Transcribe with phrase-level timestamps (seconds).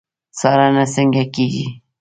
[0.39, 1.65] څارنه څنګه کیږي؟